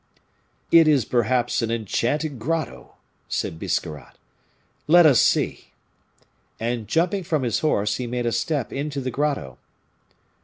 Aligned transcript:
"It 0.71 0.87
is 0.87 1.05
perhaps 1.05 1.61
an 1.61 1.69
enchanted 1.69 2.39
grotto," 2.39 2.95
said 3.29 3.59
Biscarrat; 3.59 4.17
"let 4.87 5.05
us 5.05 5.21
see." 5.21 5.73
And, 6.59 6.87
jumping 6.87 7.23
from 7.23 7.43
his 7.43 7.59
horse, 7.59 7.97
he 7.97 8.07
made 8.07 8.25
a 8.25 8.31
step 8.31 8.73
into 8.73 8.99
the 8.99 9.11
grotto. 9.11 9.59